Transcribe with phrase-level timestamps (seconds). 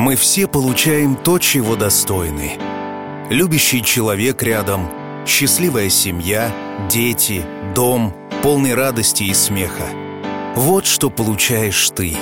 [0.00, 2.52] Мы все получаем то, чего достойны.
[3.28, 4.88] Любящий человек рядом,
[5.26, 6.50] счастливая семья,
[6.88, 7.44] дети,
[7.74, 9.84] дом, полный радости и смеха.
[10.56, 12.16] Вот что получаешь ты.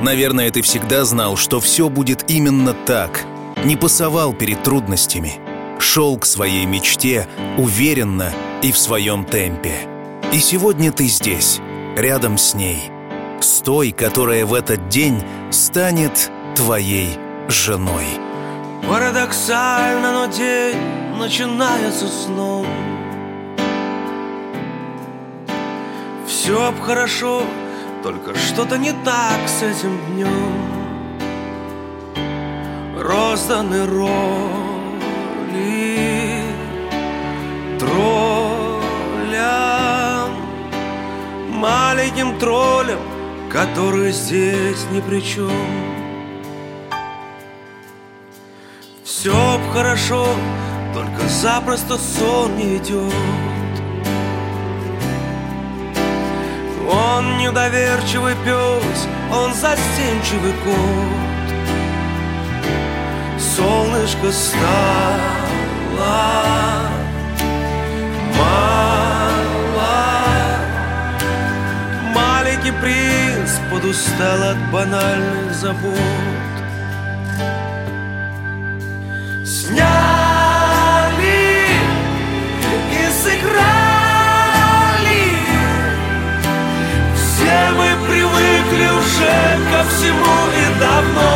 [0.00, 3.26] Наверное, ты всегда знал, что все будет именно так.
[3.66, 5.34] Не пасовал перед трудностями.
[5.78, 7.28] Шел к своей мечте
[7.58, 9.74] уверенно и в своем темпе.
[10.32, 11.60] И сегодня ты здесь,
[11.94, 12.84] рядом с ней.
[13.42, 17.18] С той, которая в этот день станет твоей
[17.48, 18.06] женой.
[18.88, 20.76] Парадоксально, но день
[21.18, 22.66] начинается сном
[26.26, 27.44] Все б хорошо,
[28.02, 30.52] только что-то не так с этим днем
[33.00, 35.24] Розданы роли
[37.78, 38.84] троллям
[41.48, 43.00] Маленьким троллям,
[43.50, 45.93] которые здесь ни при чем
[49.04, 50.26] Все б хорошо,
[50.94, 53.12] только запросто сон не идет
[56.90, 61.52] Он недоверчивый пес, он застенчивый кот.
[63.38, 65.18] Солнышко стало
[65.98, 66.54] мало.
[72.14, 76.43] Маленький принц подустал от банальных забот
[89.70, 91.32] ко всему и давно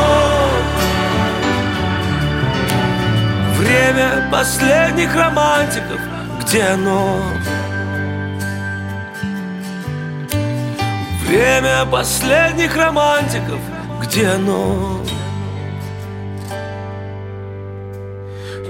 [3.59, 6.01] Время последних романтиков,
[6.41, 7.23] где оно?
[11.27, 13.61] Время последних романтиков,
[14.01, 15.03] где оно?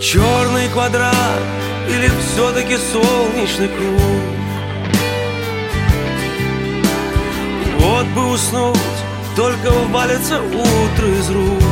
[0.01, 1.43] Черный квадрат
[1.89, 4.01] или все-таки солнечный круг?
[7.81, 8.79] Вот бы уснуть
[9.35, 11.63] только валится утро из рук.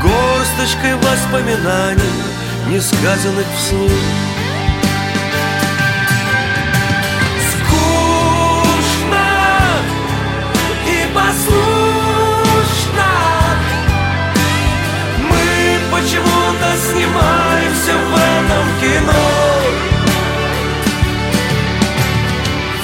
[0.00, 2.22] Горсточкой воспоминаний
[2.68, 4.21] Несказанных вслух
[18.82, 19.24] кино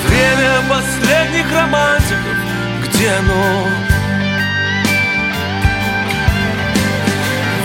[0.07, 2.37] Время последних романтиков,
[2.85, 3.67] где оно?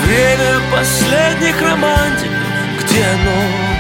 [0.06, 2.48] Время последних романтиков,
[2.82, 3.74] где оно?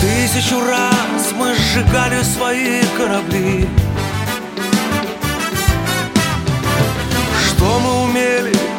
[0.00, 3.68] Тысячу раз мы сжигали свои корабли
[7.44, 8.71] Что мы умели,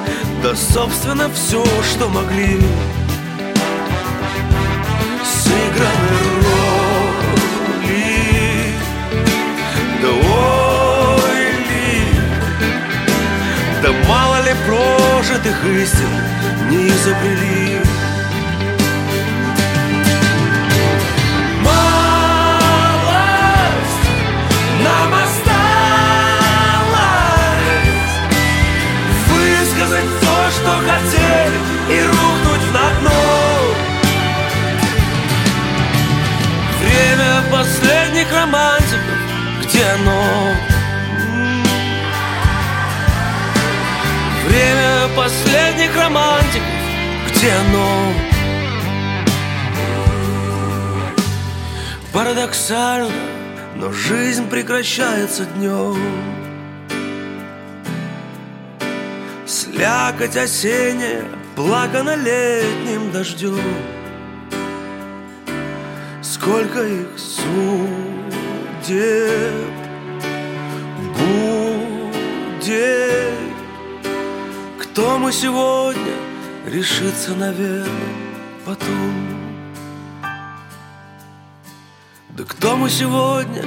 [0.44, 2.60] да собственно все, что могли.
[5.24, 7.96] Сыграны роли,
[10.02, 11.96] да ой ли?
[13.82, 16.10] Да мало ли прожитых истин
[16.70, 17.63] не изобрели
[38.44, 39.20] романтиков,
[39.62, 40.54] где оно?
[44.46, 46.68] Время последних романтиков,
[47.30, 48.14] где оно?
[52.12, 53.12] Парадоксально,
[53.76, 55.98] но жизнь прекращается днем.
[59.48, 61.24] Слякоть осенняя,
[61.56, 63.60] плакана летним дождем.
[66.22, 68.03] Сколько их судеб
[68.88, 69.74] будет
[74.80, 76.14] Кто мы сегодня
[76.68, 77.86] решится, наверное,
[78.66, 79.14] потом
[82.30, 83.64] Да кто мы сегодня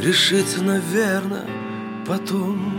[0.00, 1.46] решится, наверное,
[2.06, 2.78] потом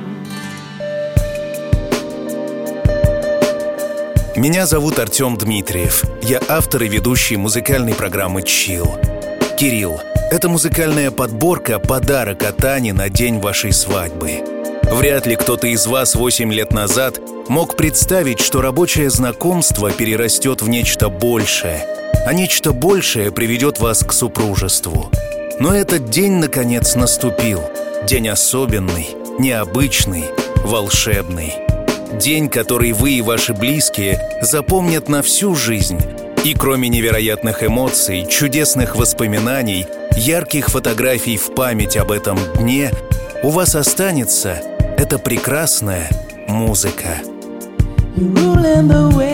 [4.35, 6.03] Меня зовут Артем Дмитриев.
[6.23, 8.99] Я автор и ведущий музыкальной программы «Чил».
[9.59, 10.01] Кирилл,
[10.33, 14.41] это музыкальная подборка «Подарок от Ани на день вашей свадьбы».
[14.91, 17.19] Вряд ли кто-то из вас 8 лет назад
[17.49, 21.85] мог представить, что рабочее знакомство перерастет в нечто большее,
[22.25, 25.11] а нечто большее приведет вас к супружеству.
[25.59, 27.61] Но этот день, наконец, наступил.
[28.07, 30.25] День особенный, необычный,
[30.63, 31.53] волшебный.
[32.19, 35.99] День, который вы и ваши близкие запомнят на всю жизнь.
[36.43, 42.91] И кроме невероятных эмоций, чудесных воспоминаний, ярких фотографий в память об этом дне,
[43.43, 44.61] у вас останется
[44.97, 46.09] эта прекрасная
[46.47, 47.17] музыка.
[48.15, 49.32] This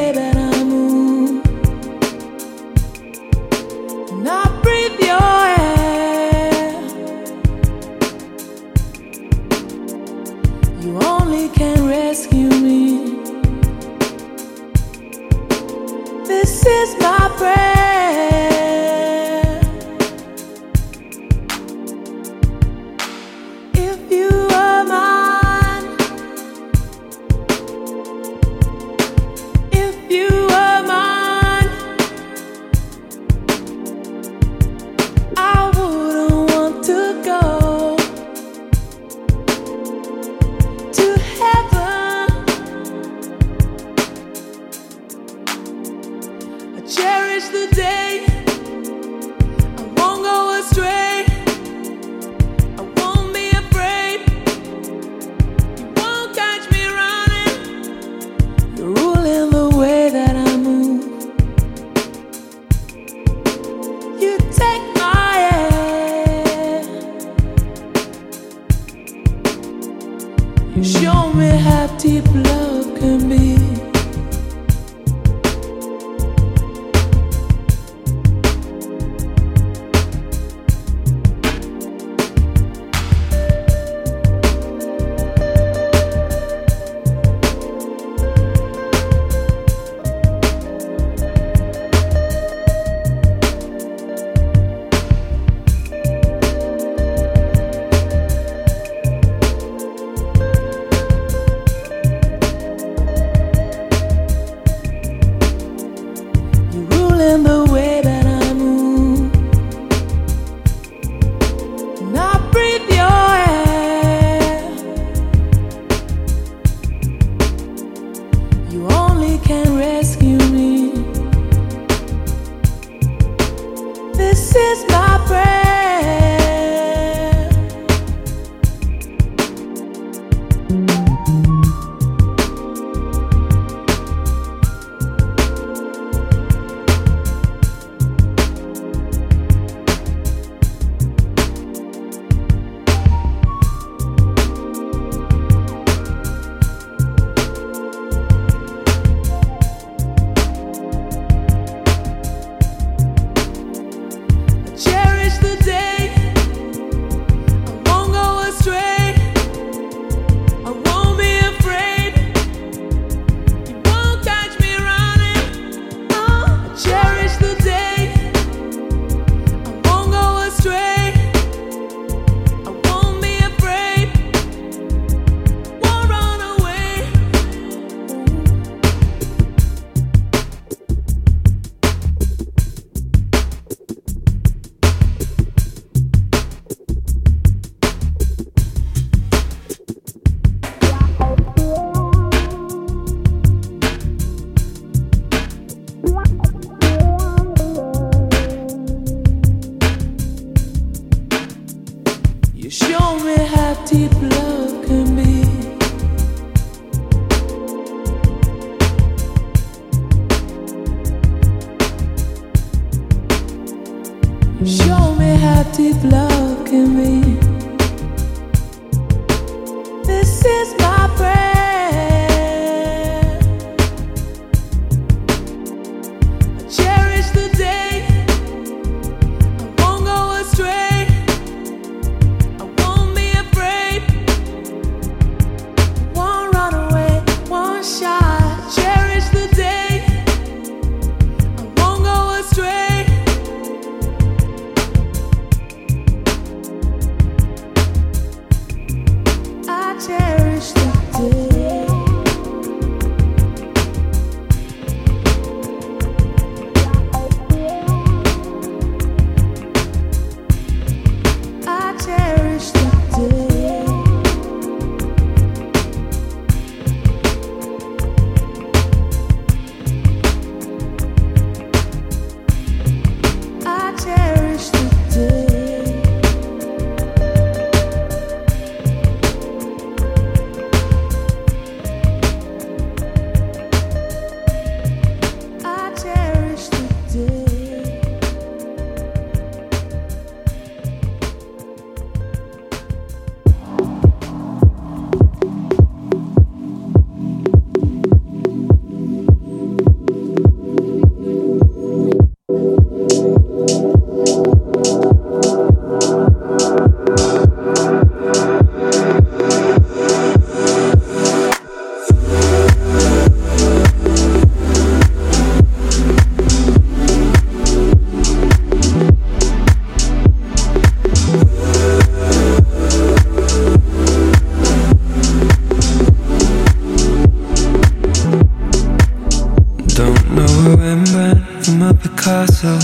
[332.29, 332.77] Picasso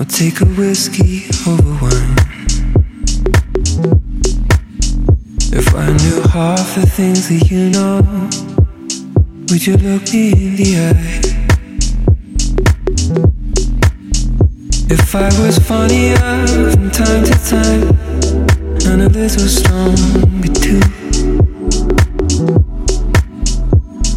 [0.00, 2.16] or take a whiskey over wine.
[5.52, 8.00] If I knew half the things that you know,
[9.50, 11.20] would you look me in the eye?
[14.88, 16.16] If I was funnier
[16.72, 17.98] from time to time,
[18.88, 20.80] and a little stronger too.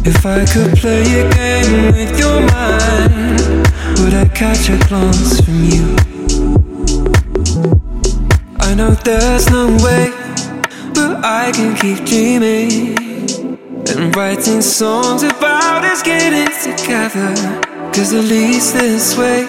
[0.04, 3.71] If I could play a game with your mind,
[4.02, 5.84] would I catch a glance from you?
[8.58, 10.10] I know there's no way,
[10.92, 12.98] but I can keep dreaming
[13.90, 17.30] and writing songs about us getting together.
[17.94, 19.44] Cause at least this way,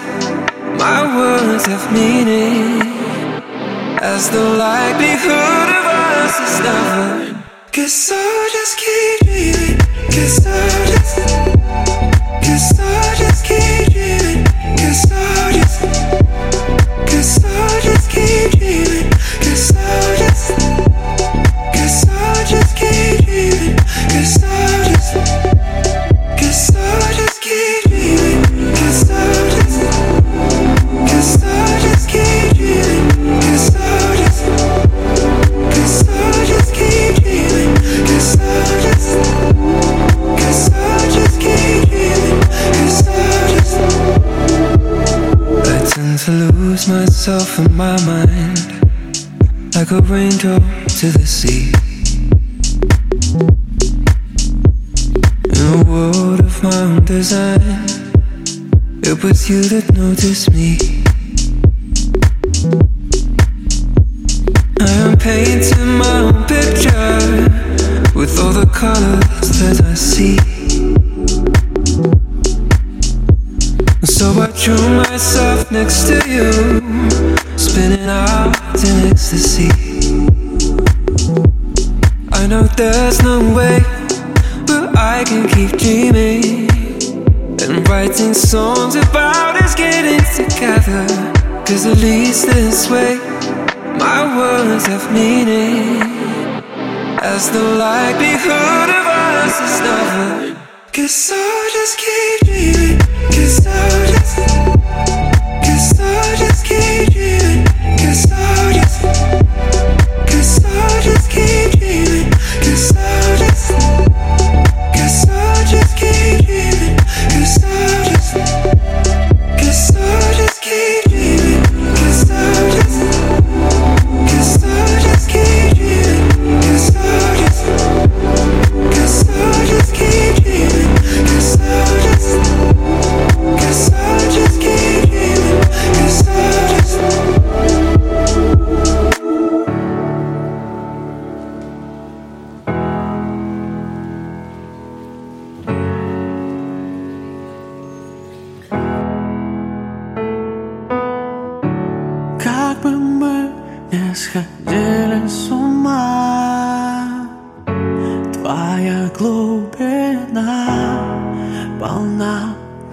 [0.78, 2.80] my words have meaning.
[4.00, 7.44] As the likelihood of us is never.
[7.72, 9.78] Guess I'll just keep dreaming.
[10.10, 10.93] Guess I'll
[45.94, 48.58] tend to lose myself in my mind,
[49.76, 51.70] like a raindrop to the sea.
[55.50, 57.86] In a world of my own design,
[59.04, 60.78] it was you that noticed me.
[64.80, 70.53] I am painting my own picture with all the colors that I see.
[74.64, 76.50] I drew myself next to you,
[77.58, 79.68] spinning out in ecstasy.
[82.32, 83.80] I know there's no way,
[84.66, 86.70] but I can keep dreaming
[87.60, 91.04] and writing songs about us getting together.
[91.66, 93.18] Cause at least this way,
[93.98, 96.00] my words have meaning.
[97.20, 100.58] As the likelihood of us is never.
[100.92, 102.93] Guess I'll just keep dreaming.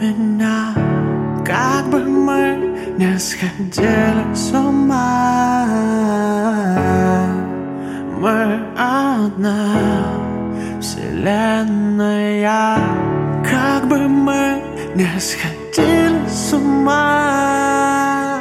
[0.02, 0.74] Меня
[1.46, 2.58] Как бы мы
[2.98, 5.66] не сходили с ума.
[8.20, 9.78] Мы одна
[10.80, 12.50] вселенная.
[13.44, 14.62] Как бы мы
[14.96, 18.40] не сходили с ума.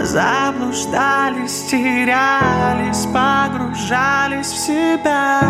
[0.00, 5.40] Заблуждались, терялись, погружались в себя.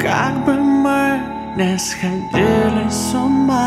[0.00, 0.87] Как бы мы
[1.58, 3.58] не сходили с ума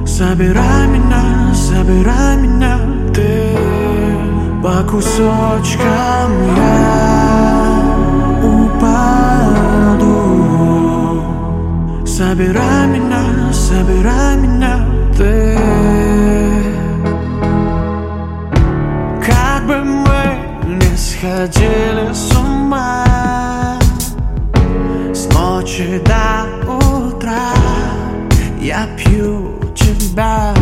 [0.05, 2.79] Забирай меня, забирай меня
[3.15, 3.57] ты
[4.65, 7.83] По кусочкам я
[8.43, 10.03] упаду
[12.05, 13.42] Забирай меня,
[13.73, 14.81] забирай меня
[15.17, 15.57] ты.
[19.27, 23.79] Как бы мы не сходили с ума
[25.13, 27.53] С ночи до утра
[28.61, 30.53] Я пью тебя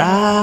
[0.00, 0.39] já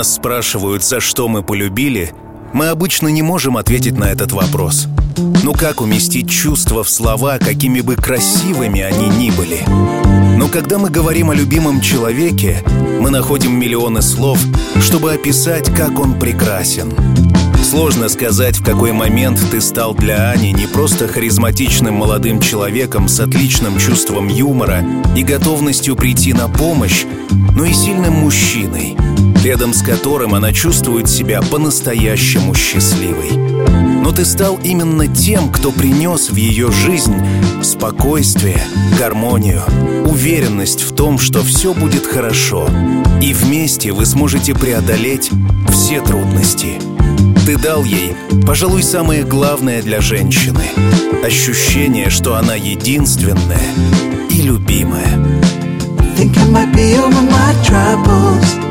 [0.00, 2.14] нас спрашивают, за что мы полюбили,
[2.54, 4.86] мы обычно не можем ответить на этот вопрос.
[5.42, 9.62] Ну как уместить чувства в слова, какими бы красивыми они ни были?
[10.38, 12.64] Но когда мы говорим о любимом человеке,
[12.98, 14.38] мы находим миллионы слов,
[14.80, 16.94] чтобы описать, как он прекрасен.
[17.62, 23.20] Сложно сказать, в какой момент ты стал для Ани не просто харизматичным молодым человеком с
[23.20, 24.82] отличным чувством юмора
[25.14, 27.04] и готовностью прийти на помощь,
[27.54, 28.96] но и сильным мужчиной,
[29.42, 33.32] рядом с которым она чувствует себя по-настоящему счастливой.
[34.02, 37.14] Но ты стал именно тем, кто принес в ее жизнь
[37.62, 38.62] спокойствие,
[38.98, 39.62] гармонию,
[40.06, 42.68] уверенность в том, что все будет хорошо,
[43.22, 45.30] и вместе вы сможете преодолеть
[45.70, 46.80] все трудности.
[47.46, 48.14] Ты дал ей,
[48.46, 50.64] пожалуй, самое главное для женщины—
[51.24, 53.74] ощущение, что она единственная
[54.30, 55.40] и любимая.
[56.16, 58.69] think I might be over my troubles.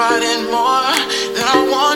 [0.00, 0.96] Providing more
[1.36, 1.89] than I want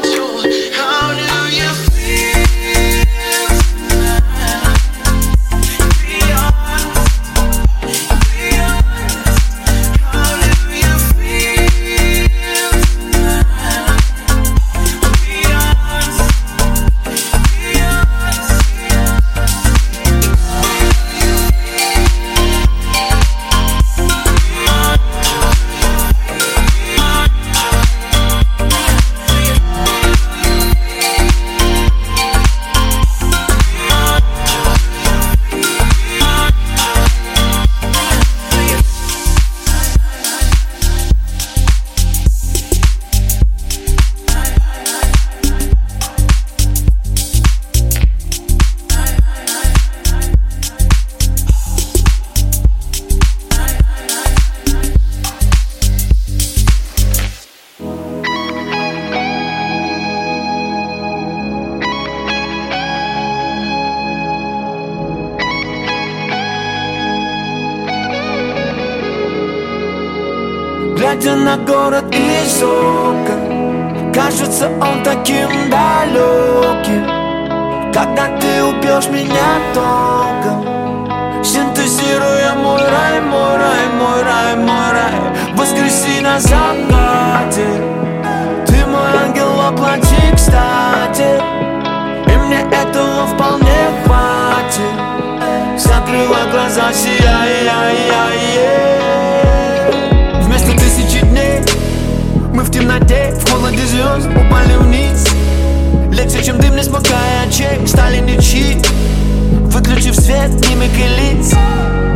[110.99, 111.55] и лиц.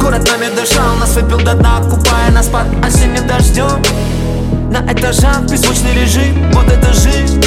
[0.00, 3.82] Город нами дышал, нас выпил до дна Купая нас под осенним дождем.
[4.70, 7.42] На этажах беззвучный режим Вот это жизнь.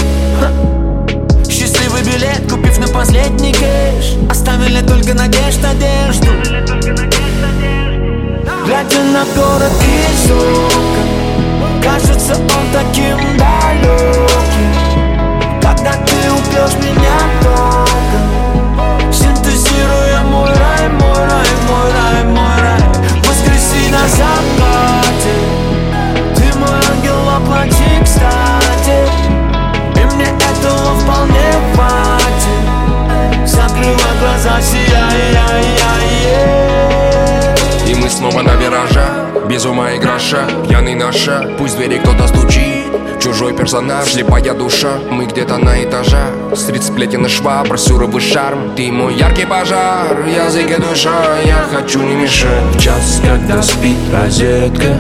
[1.50, 4.16] Счастливый билет, купив на последний кэш.
[4.30, 6.32] Оставили только надежд, одежду.
[8.66, 14.72] Глядя на город из окон Кажется он таким далеким
[15.62, 17.91] Когда ты убьешь меня током
[19.82, 22.82] Синтезируя мой рай, мой рай, мой рай, мой рай.
[23.28, 25.36] Воскреси на закате
[26.36, 28.98] Ты мой ангел, воплоти кстати.
[29.96, 33.48] И мне этого вполне хватит.
[33.48, 37.92] Закрыла глаза, сияй, яй, яй, яй.
[37.92, 40.46] И мы снова на виражах Без ума и гроша.
[40.68, 42.81] Пьяный наша Пусть двери кто-то стучит
[43.22, 44.94] Чужой персонаж, слепая душа.
[45.12, 46.32] Мы где-то на этажах.
[46.56, 48.76] Средь сплетен и швабр, сюровый шарм.
[48.76, 51.40] Ты мой яркий пожар, язык и душа.
[51.46, 55.00] Я хочу не мешать В час, когда спит розетка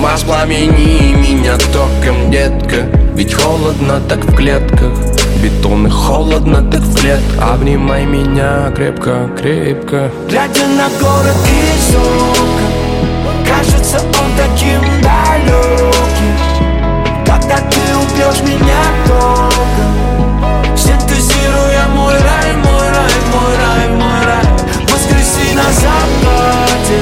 [0.00, 2.88] Воспламени меня током, детка.
[3.14, 4.92] Ведь холодно так в клетках.
[5.40, 10.10] Бетон и холодно так в клетках Обнимай меня крепко, крепко.
[10.28, 16.33] Глядя на город из окон Кажется он таким далеким
[17.54, 24.46] Когда ты убьешь меня током Синтезируя мой рай, мой рай, мой рай, мой рай.
[24.90, 27.00] Воскреси на закате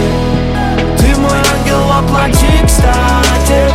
[0.98, 3.72] Ты мой ангел, воплоти кстати.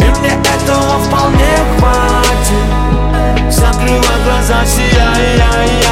[0.00, 3.52] И мне этого вполне хватит.
[3.52, 5.83] Закрыла глаза, сияй, яй, яй, яй.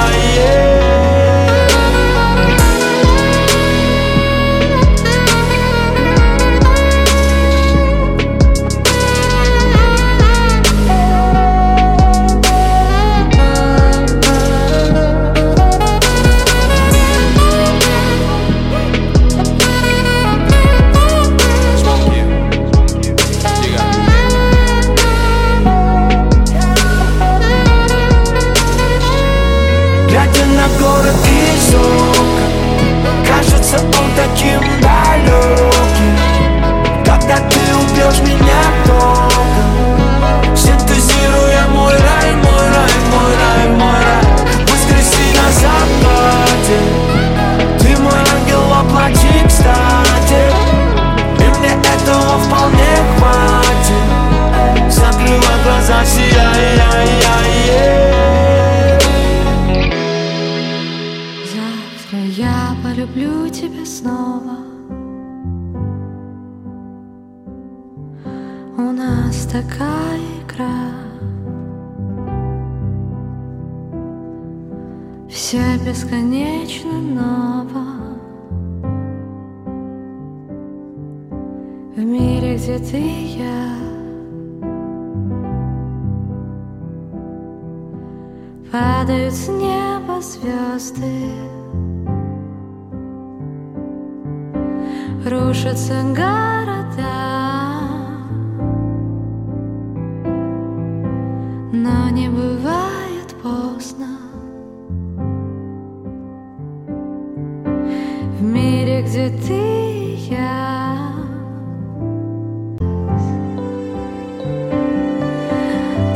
[109.05, 111.13] где ты я.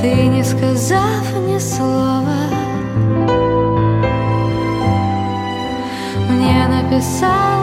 [0.01, 2.25] Ты не сказав ни слова,
[6.29, 7.56] мне написал.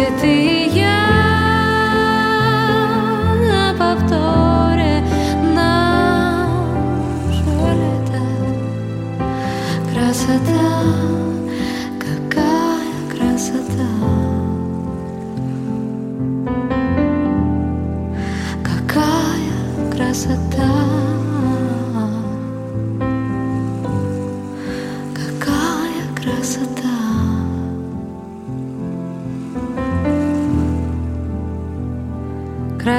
[0.00, 0.39] где ты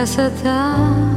[0.01, 1.10] casa tá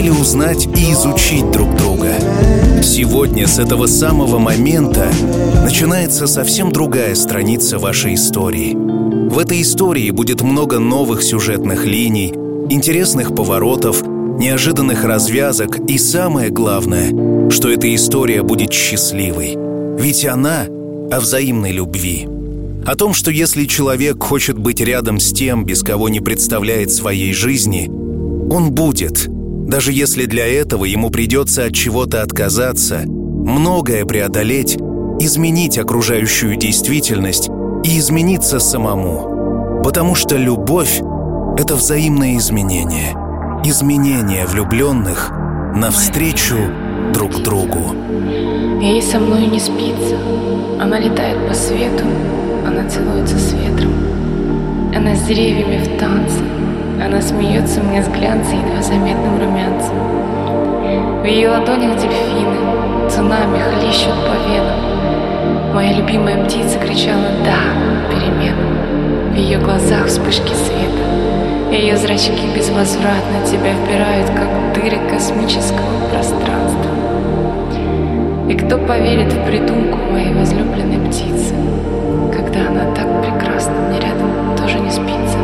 [0.00, 2.14] успели узнать и изучить друг друга.
[2.82, 5.10] Сегодня с этого самого момента
[5.62, 8.74] начинается совсем другая страница вашей истории.
[8.74, 12.32] В этой истории будет много новых сюжетных линий,
[12.70, 19.58] интересных поворотов, неожиданных развязок и самое главное, что эта история будет счастливой.
[19.98, 20.64] Ведь она
[21.10, 22.26] о взаимной любви.
[22.86, 27.34] О том, что если человек хочет быть рядом с тем, без кого не представляет своей
[27.34, 27.90] жизни,
[28.50, 29.28] он будет–
[29.70, 34.76] даже если для этого ему придется от чего-то отказаться, многое преодолеть,
[35.20, 37.48] изменить окружающую действительность
[37.84, 39.80] и измениться самому.
[39.84, 41.00] Потому что любовь—
[41.56, 43.14] это взаимное изменение.
[43.64, 45.30] Изменение влюбленных
[45.76, 46.58] навстречу
[47.14, 47.94] друг другу.
[48.80, 50.16] Ей со мной не спится.
[50.80, 52.06] Она летает по свету,
[52.66, 53.92] она целуется с ветром.
[54.96, 56.40] Она с деревьями в танце,
[57.02, 59.94] она смеется мне с глянца едва заметным румянцем.
[61.22, 65.74] В ее ладонях дельфины, цунами хлещут по венам.
[65.74, 69.32] Моя любимая птица кричала «Да!» переменам.
[69.32, 71.72] В ее глазах вспышки света.
[71.72, 76.90] Ее зрачки безвозвратно тебя вбирают, как дыры космического пространства.
[78.48, 81.54] И кто поверит в придумку моей возлюбленной птицы,
[82.34, 85.38] когда она так прекрасна, мне рядом тоже не спится.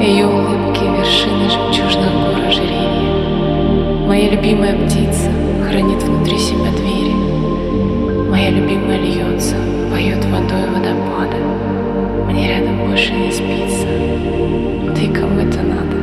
[0.00, 4.06] Ее улыбки— вершины жемчужных гор ожерелья.
[4.06, 5.30] Моя любимая птица
[5.68, 7.12] хранит внутри себя двери.
[8.30, 9.56] Моя любимая льется,
[9.92, 11.36] поет водой водопада.
[12.26, 13.86] Мне рядом больше не спится.
[14.98, 15.96] И кому это надо?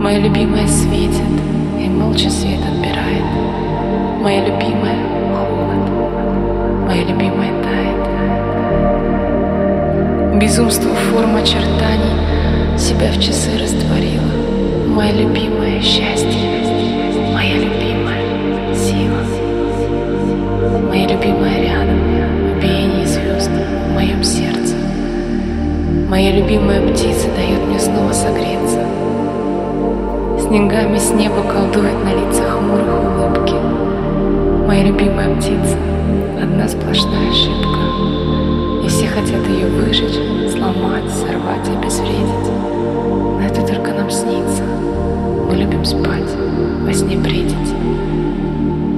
[0.00, 1.40] Моя любимая светит
[1.80, 3.24] и молча свет отбирает.
[4.22, 4.96] Моя любимая
[5.34, 5.90] холод,
[6.86, 8.06] моя любимая тает.
[10.40, 12.45] Безумство форм очертаний
[12.78, 14.22] себя в часы растворила.
[14.88, 16.62] Моя любимая счастье,
[17.32, 19.22] моя любимая сила.
[20.88, 21.98] Моя любимая рядом,
[22.60, 24.74] в звезд в моем сердце.
[26.08, 28.80] Моя любимая птица дает мне снова согреться.
[30.38, 33.54] Снегами с неба колдует на лицах хмурых улыбки.
[34.66, 35.76] Моя любимая птица—
[36.42, 37.80] одна сплошная ошибка.
[38.84, 40.35] И все хотят ее выжечь,
[40.66, 42.50] сломать, сорвать, обезвредить.
[42.50, 44.64] Но это только нам снится.
[45.48, 46.30] Мы любим спать,
[46.84, 47.74] во сне бредить.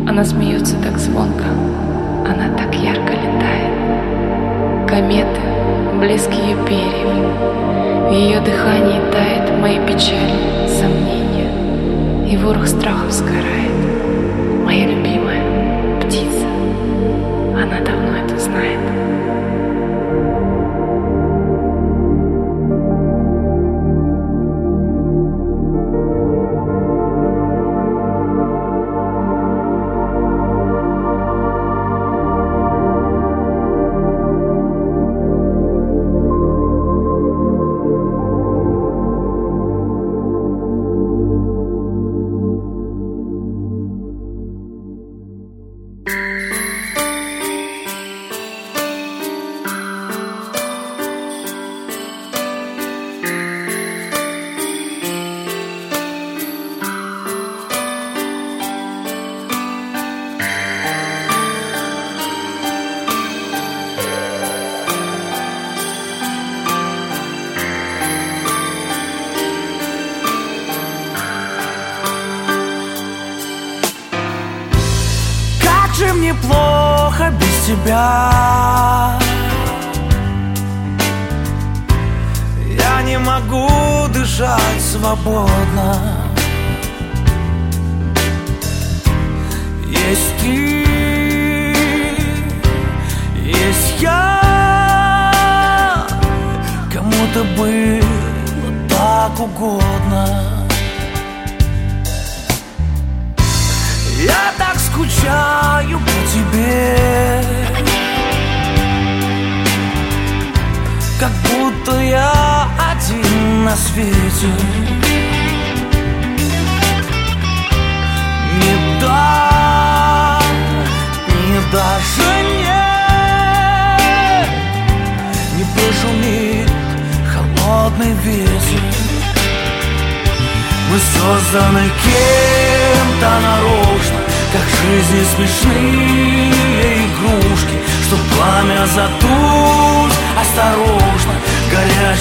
[0.08, 1.44] Она смеется так звонко,
[2.24, 4.88] она так ярко летает.
[4.88, 5.40] Кометы,
[6.00, 13.87] блеск ее перьев, в ее дыхании тает мои печали, сомнения, и ворох страхов сгорает.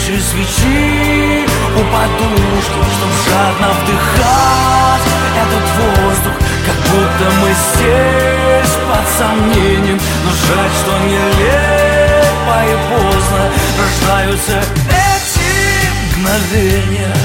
[0.08, 1.46] Горящие свечи
[1.76, 6.34] у подушки Чтоб жадно вдыхать этот воздух
[6.66, 10.00] Как будто мы здесь под сомнением.
[10.24, 13.42] Но жаль, что нелепо и поздно
[13.80, 17.18] Рождаются эти мгновения.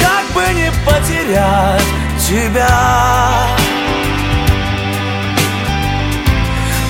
[0.00, 1.82] Как бы не потерять
[2.28, 3.79] тебя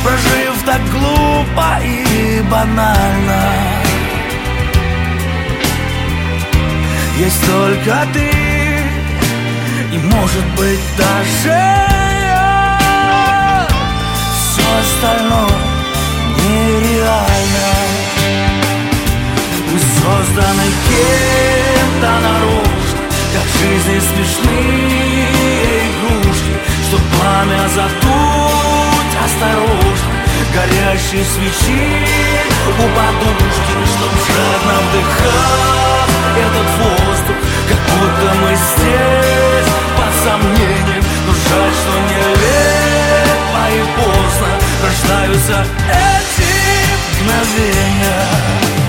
[0.03, 3.81] Прожив так глупо и банально.
[7.21, 8.31] Есть только ты
[9.93, 11.61] И может быть даже
[14.41, 15.61] Все остальное
[16.39, 17.71] нереально.
[19.71, 23.03] Мы созданы кем-то наружно
[23.35, 25.27] Как жизни смешные
[25.91, 26.55] игрушки
[26.89, 28.90] Что пламя задуть
[29.25, 30.13] осторожно
[30.55, 32.07] Горящие свечи.
[32.67, 35.81] У подушки Чтоб жадно вдыхать
[36.37, 37.37] этот воздух
[37.69, 39.71] Как будто мы здесь.
[39.97, 44.51] Под сомнением Но жаль, что нелепо и поздно
[44.83, 48.80] Рождаются эти мгновения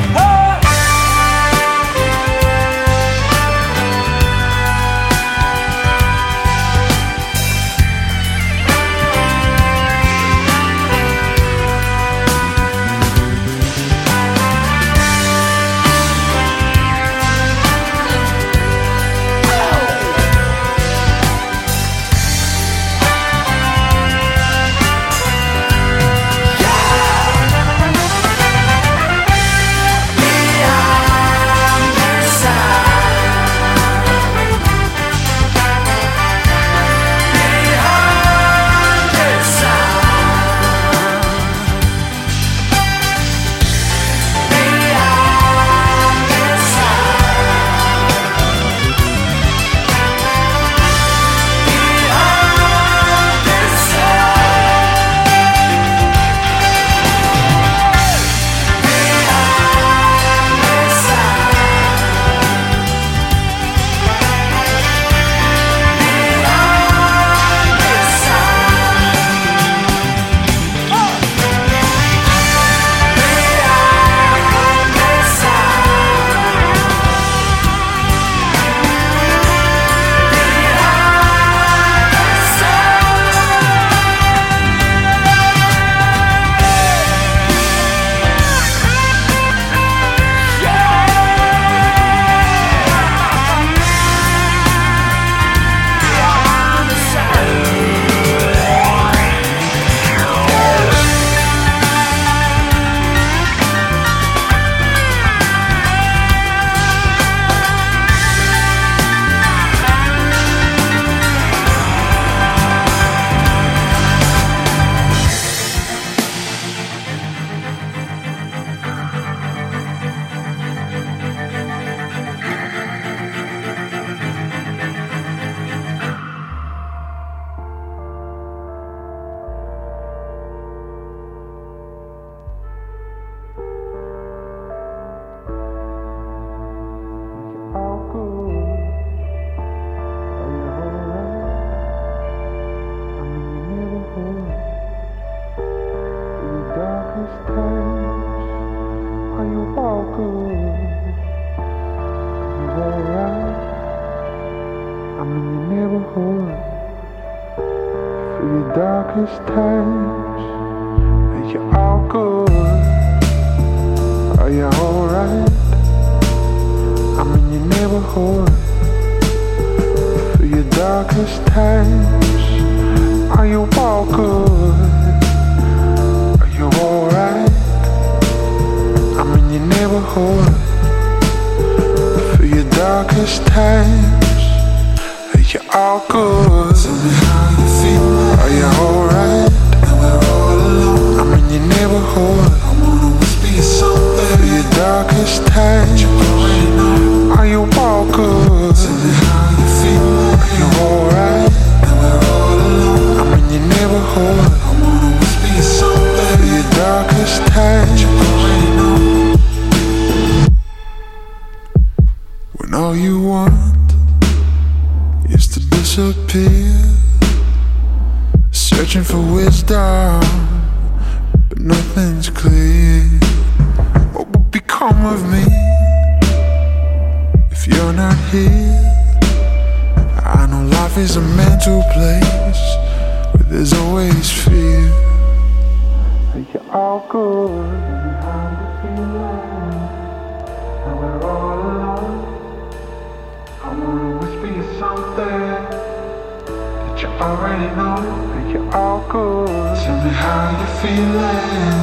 [247.51, 247.95] already know
[248.33, 249.47] that you're all good.
[249.83, 251.79] Tell me how you're feeling.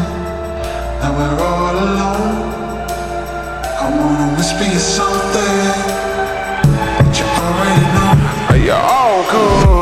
[1.01, 2.89] Now we're all alone.
[3.83, 5.59] I wanna whisper you something
[6.99, 8.13] that you already know.
[8.49, 9.78] that you're all good.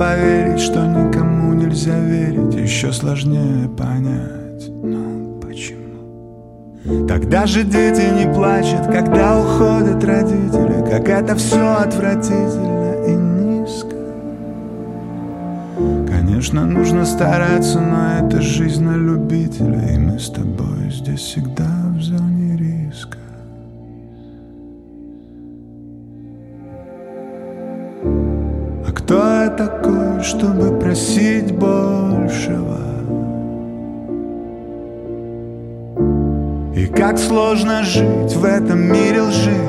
[0.00, 7.06] Поверить, что никому нельзя верить, еще сложнее понять, ну почему.
[7.06, 13.96] Тогда же дети не плачут, когда уходят родители, как это все отвратительно и низко.
[16.08, 22.00] Конечно, нужно стараться, но это жизнь на любителя И мы с тобой здесь всегда в
[22.00, 22.39] зоне
[30.40, 32.78] чтобы просить большего?
[36.74, 39.60] И как сложно жить в этом мире лжи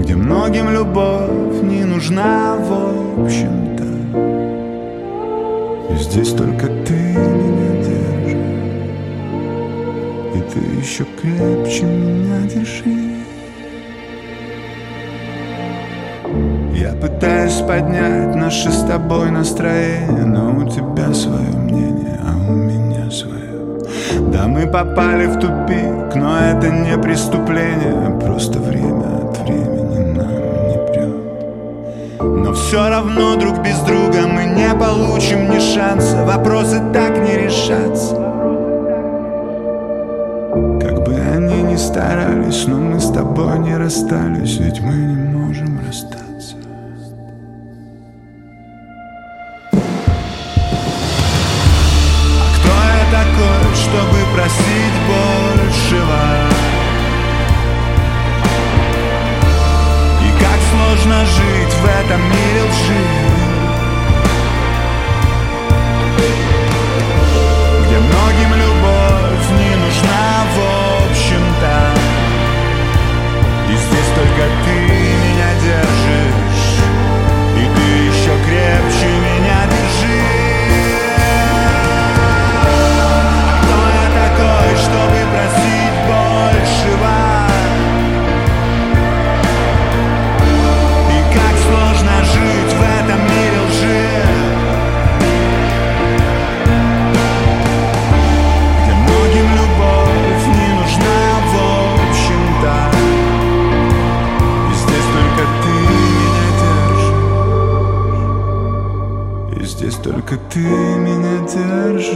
[0.00, 3.84] Где многим любовь не нужна в общем-то
[5.94, 8.36] И здесь только ты меня держишь
[10.34, 13.15] И ты еще крепче меня держи
[17.00, 23.80] пытаюсь поднять наше с тобой настроение Но у тебя свое мнение, а у меня свое
[24.32, 30.92] Да, мы попали в тупик, но это не преступление Просто время от времени нам не
[30.92, 37.36] прет Но все равно друг без друга мы не получим ни шанса Вопросы так не
[37.36, 38.14] решатся.
[40.80, 45.80] Как бы они ни старались, но мы с тобой не расстались Ведь мы не можем
[45.86, 46.25] расстаться
[110.06, 112.14] только ты меня держишь.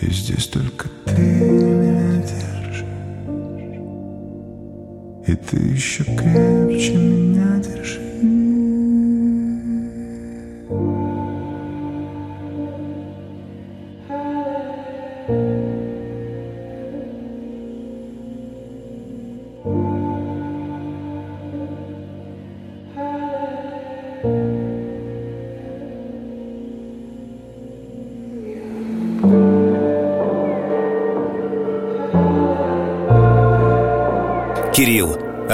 [0.00, 2.84] И здесь только ты меня держишь.
[5.28, 8.43] И ты еще крепче меня держи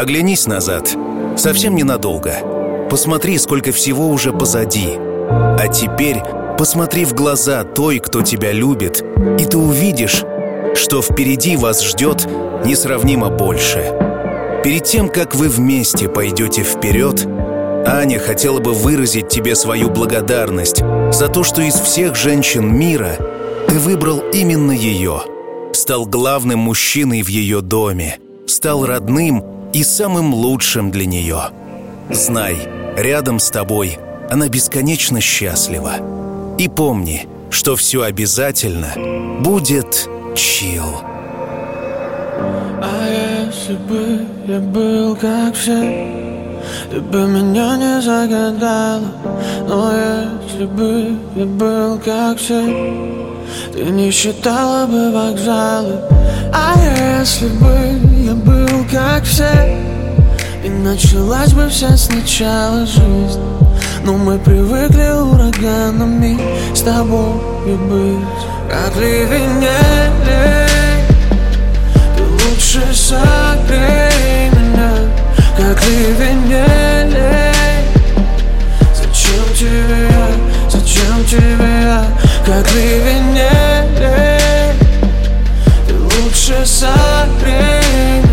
[0.01, 0.97] оглянись назад.
[1.37, 2.89] Совсем ненадолго.
[2.91, 4.97] Посмотри, сколько всего уже позади.
[5.29, 6.21] А теперь
[6.59, 9.05] посмотри в глаза той, кто тебя любит,
[9.39, 10.25] и ты увидишь,
[10.75, 12.27] что впереди вас ждет
[12.65, 13.95] несравнимо больше.
[14.65, 17.27] Перед тем, как вы вместе пойдете вперед,
[17.87, 20.83] Аня хотела бы выразить тебе свою благодарность
[21.13, 23.17] за то, что из всех женщин мира
[23.69, 25.23] ты выбрал именно ее.
[25.73, 31.51] Стал главным мужчиной в ее доме, стал родным и самым лучшим для нее.
[32.11, 32.57] Знай,
[32.97, 33.99] рядом с тобой
[34.31, 35.95] она бесконечно счастлива.
[36.59, 38.93] И помни, что все обязательно
[39.41, 41.03] будет чил.
[42.83, 43.07] А
[43.47, 46.09] если бы я был как все
[46.91, 49.13] Ты бы меня не загадала
[49.69, 52.65] Но если бы я был как все
[53.73, 56.01] Ты не считала бы вокзалы
[56.55, 56.75] А
[57.19, 58.10] если бы
[58.91, 59.79] как все.
[60.65, 63.41] И началась бы вся сначала жизнь.
[64.05, 66.39] Но мы привыкли ураганами
[66.75, 68.27] с тобой быть.
[68.69, 69.67] Как ливень
[72.17, 74.93] Ты лучше согрей меня.
[75.57, 76.55] Как ливень
[78.95, 80.29] Зачем тебе я,
[80.69, 82.05] зачем тебе я?
[82.45, 83.39] Как ливень
[85.87, 88.30] Ты лучше согрей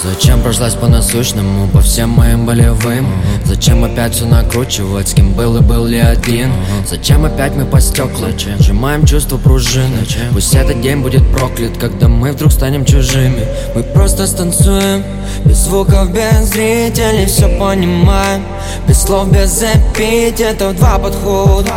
[0.08, 3.06] Зачем прошлась по насущному, по всем моим болевым?
[3.44, 6.52] Зачем опять все накручивать, с кем был и был ли один?
[6.88, 10.06] Зачем опять мы по стеклам, сжимаем чувство пружины?
[10.32, 13.46] Пусть этот день будет проклят, когда мы вдруг станем чужими.
[13.74, 15.02] Мы просто станцуем,
[15.44, 18.44] без звуков, без зрителей, все понимаем.
[18.86, 21.72] Без слов, без эпитетов, два подхода.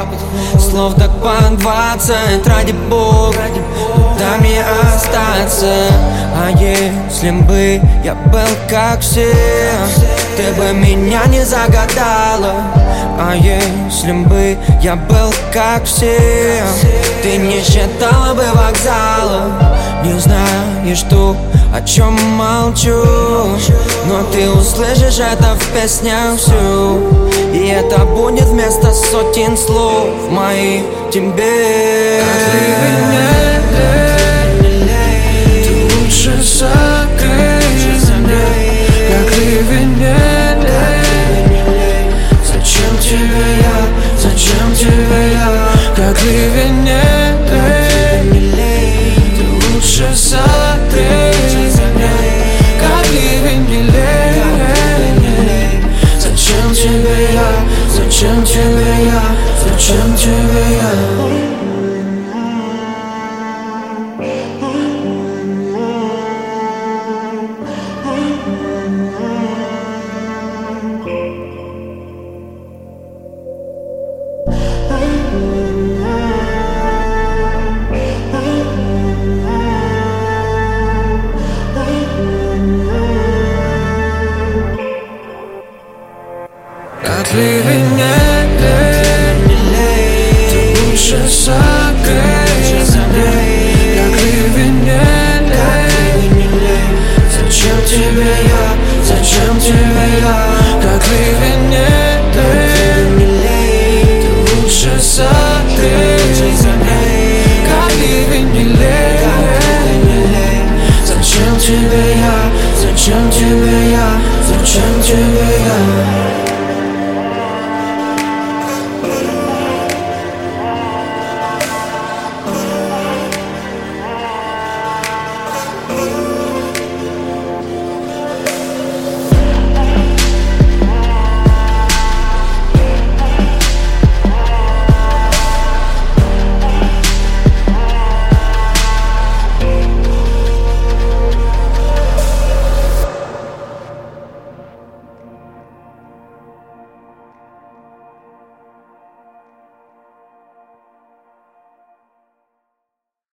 [0.60, 3.38] Слов так по двадцать, ради бога
[4.20, 5.74] Дай мне остаться,
[6.42, 9.34] а если бы я был как все
[10.38, 12.54] Ты бы меня не загадала.
[13.20, 16.64] А если бы я был как все
[17.22, 19.52] Ты не считала бы вокзала.
[20.06, 21.36] Не знаешь что,
[21.76, 23.04] о чем молчу
[24.06, 27.02] Но ты услышишь это в песнях всю.
[27.54, 32.22] И это будет вместо сотен слов моих тебе.
[32.22, 34.19] Как
[36.44, 37.60] согрей
[39.70, 40.56] меня
[42.44, 45.70] Зачем тебе я, зачем тебе я?
[45.96, 47.19] Как ливень